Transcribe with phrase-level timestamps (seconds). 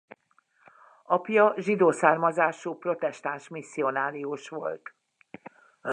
[1.03, 4.93] Apja zsidó származású protestáns misszionárius volt.